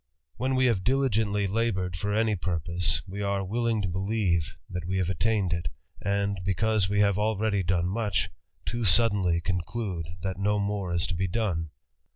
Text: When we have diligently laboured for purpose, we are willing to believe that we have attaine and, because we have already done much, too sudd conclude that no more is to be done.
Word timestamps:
When 0.37 0.55
we 0.55 0.65
have 0.65 0.83
diligently 0.83 1.45
laboured 1.45 1.95
for 1.95 2.11
purpose, 2.37 3.03
we 3.07 3.21
are 3.21 3.43
willing 3.43 3.83
to 3.83 3.87
believe 3.87 4.55
that 4.67 4.85
we 4.85 4.97
have 4.97 5.11
attaine 5.11 5.51
and, 6.01 6.41
because 6.43 6.89
we 6.89 7.01
have 7.01 7.19
already 7.19 7.61
done 7.61 7.85
much, 7.85 8.31
too 8.65 8.81
sudd 8.83 9.11
conclude 9.43 10.07
that 10.23 10.39
no 10.39 10.57
more 10.57 10.91
is 10.91 11.05
to 11.05 11.13
be 11.13 11.27
done. 11.27 11.69